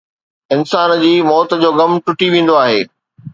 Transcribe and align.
انسان 0.55 0.93
جي 1.03 1.11
موت 1.27 1.53
جو 1.65 1.69
غم 1.83 1.91
ٽٽي 2.09 2.27
ويندو 2.37 2.55
آهي 2.65 2.81